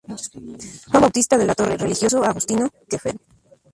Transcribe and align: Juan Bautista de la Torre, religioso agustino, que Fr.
Juan 0.89 1.01
Bautista 1.03 1.37
de 1.37 1.45
la 1.45 1.53
Torre, 1.53 1.77
religioso 1.77 2.23
agustino, 2.23 2.67
que 2.89 2.97
Fr. 2.97 3.19